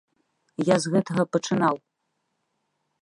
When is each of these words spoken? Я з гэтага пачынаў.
Я 0.69 0.75
з 0.85 0.93
гэтага 0.95 1.23
пачынаў. 1.37 1.75